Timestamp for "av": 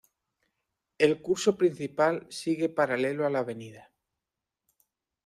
3.45-3.55